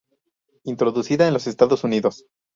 Introducida 0.63 1.27
en 1.27 1.33
los 1.35 1.45
Estados 1.45 1.83
Unidos. 1.83 2.25